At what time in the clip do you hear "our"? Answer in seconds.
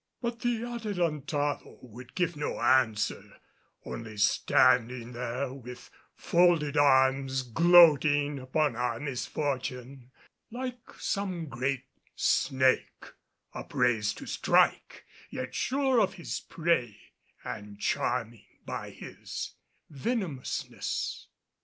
8.75-8.99